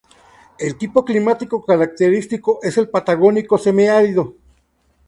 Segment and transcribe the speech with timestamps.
[0.57, 4.33] El tipo climático característico es el Patagónico Semiárido.